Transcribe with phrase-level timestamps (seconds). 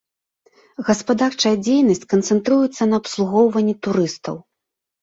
[0.87, 4.35] Гаспадарчая дзейнасць канцэнтруецца на абслугоўванні турыстаў.